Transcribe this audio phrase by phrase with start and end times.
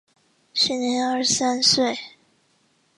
[0.55, 1.95] 时年二十三岁。